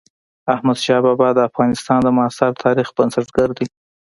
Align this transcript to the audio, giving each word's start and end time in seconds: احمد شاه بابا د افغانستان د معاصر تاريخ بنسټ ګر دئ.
احمد 0.53 0.77
شاه 0.85 1.01
بابا 1.05 1.27
د 1.33 1.39
افغانستان 1.49 1.99
د 2.03 2.07
معاصر 2.17 2.51
تاريخ 2.63 2.87
بنسټ 2.97 3.27
ګر 3.37 3.49
دئ. 3.57 3.65